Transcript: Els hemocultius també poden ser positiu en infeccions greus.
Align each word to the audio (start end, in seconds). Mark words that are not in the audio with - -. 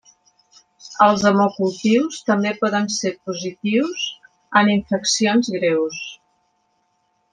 Els 1.07 1.25
hemocultius 1.31 2.17
també 2.29 2.53
poden 2.63 2.89
ser 2.95 3.11
positiu 3.29 3.93
en 4.63 4.73
infeccions 4.77 5.53
greus. 5.59 6.01